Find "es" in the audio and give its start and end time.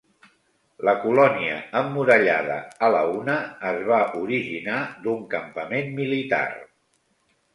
3.71-3.77